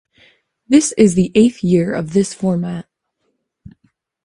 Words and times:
This 0.67 0.93
is 0.97 1.13
the 1.13 1.31
eighth 1.35 1.63
year 1.63 1.93
of 1.93 2.13
this 2.13 2.33
format. 2.33 2.87